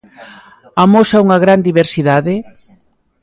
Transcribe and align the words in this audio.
Amosa 0.83 1.23
unha 1.25 1.41
gran 1.43 1.59
diversidade? 1.67 2.35